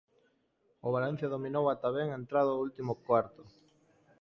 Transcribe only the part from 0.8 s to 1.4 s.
O Valencia